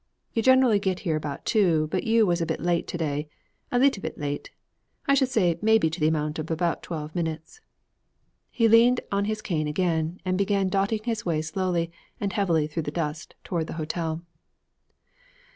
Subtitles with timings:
[0.33, 3.29] You gen'lly get here about two, but you was a bit late to day,
[3.71, 4.49] a leetle bit late,
[5.07, 7.61] I should say maybe to the amount of about twelve minutes.'
[8.49, 12.81] He leaned on his cane again and began dotting his way slowly and heavily through
[12.89, 14.23] the dust toward the hotel.